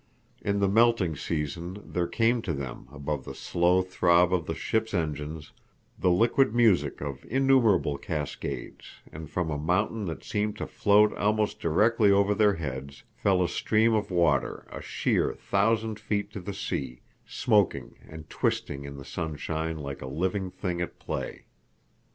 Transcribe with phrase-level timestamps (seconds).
[0.41, 4.95] In this melting season there came to them above the slow throb of the ship's
[4.95, 5.51] engines
[5.99, 11.59] the liquid music of innumerable cascades, and from a mountain that seemed to float almost
[11.59, 16.51] directly over their heads fell a stream of water a sheer thousand feet to the
[16.55, 21.45] sea, smoking and twisting in the sunshine like a living thing at play.